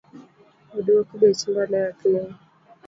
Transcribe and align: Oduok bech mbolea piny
Oduok 0.77 1.07
bech 1.19 1.41
mbolea 1.49 1.89
piny 1.99 2.29